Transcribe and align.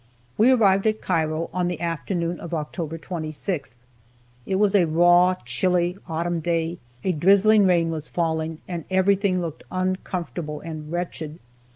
We 0.35 0.49
arrived 0.49 0.87
at 0.87 0.99
Cairo 0.99 1.51
on 1.53 1.67
the 1.67 1.79
afternoon 1.79 2.39
of 2.39 2.55
October 2.55 2.97
26th. 2.97 3.75
It 4.47 4.55
was 4.55 4.73
a 4.73 4.87
raw, 4.87 5.35
chilly, 5.45 5.95
autumn 6.09 6.39
day, 6.39 6.79
a 7.03 7.11
drizzling 7.11 7.67
rain 7.67 7.91
was 7.91 8.07
falling, 8.07 8.61
and 8.67 8.85
everything 8.89 9.41
looked 9.41 9.63
uncomfortable 9.69 10.59
and 10.59 10.91
wretched. 10.91 11.37